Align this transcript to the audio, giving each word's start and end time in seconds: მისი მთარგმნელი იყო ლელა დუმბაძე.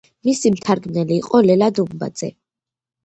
მისი 0.27 0.51
მთარგმნელი 0.53 1.19
იყო 1.23 1.43
ლელა 1.49 1.67
დუმბაძე. 1.81 2.31